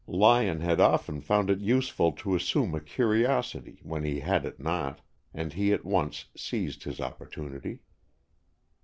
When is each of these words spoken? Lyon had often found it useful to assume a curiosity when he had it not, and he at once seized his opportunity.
Lyon 0.07 0.61
had 0.61 0.79
often 0.79 1.21
found 1.21 1.51
it 1.51 1.59
useful 1.59 2.11
to 2.13 2.33
assume 2.33 2.73
a 2.73 2.79
curiosity 2.81 3.77
when 3.83 4.03
he 4.03 4.21
had 4.21 4.47
it 4.47 4.59
not, 4.59 4.99
and 5.31 5.53
he 5.53 5.71
at 5.73 5.85
once 5.85 6.25
seized 6.35 6.85
his 6.85 6.99
opportunity. 6.99 7.81